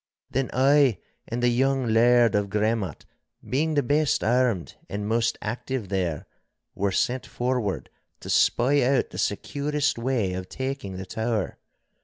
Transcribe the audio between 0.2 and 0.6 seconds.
Then